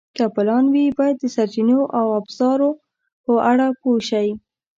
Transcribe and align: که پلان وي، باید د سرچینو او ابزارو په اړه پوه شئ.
که 0.15 0.25
پلان 0.35 0.65
وي، 0.73 0.85
باید 0.97 1.17
د 1.19 1.25
سرچینو 1.35 1.79
او 1.99 2.05
ابزارو 2.19 2.69
په 3.23 3.33
اړه 3.51 3.67
پوه 3.79 3.99
شئ. 4.09 4.29